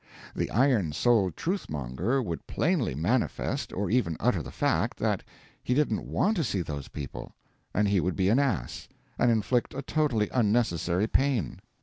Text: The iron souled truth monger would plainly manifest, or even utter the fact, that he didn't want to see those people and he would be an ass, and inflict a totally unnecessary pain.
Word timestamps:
The 0.35 0.49
iron 0.49 0.93
souled 0.93 1.37
truth 1.37 1.69
monger 1.69 2.23
would 2.23 2.47
plainly 2.47 2.95
manifest, 2.95 3.71
or 3.71 3.91
even 3.91 4.17
utter 4.19 4.41
the 4.41 4.49
fact, 4.49 4.97
that 4.97 5.21
he 5.63 5.75
didn't 5.75 6.07
want 6.07 6.35
to 6.37 6.43
see 6.43 6.63
those 6.63 6.87
people 6.87 7.35
and 7.71 7.87
he 7.87 7.99
would 7.99 8.15
be 8.15 8.29
an 8.29 8.39
ass, 8.39 8.89
and 9.19 9.29
inflict 9.29 9.75
a 9.75 9.83
totally 9.83 10.27
unnecessary 10.33 11.05
pain. 11.05 11.59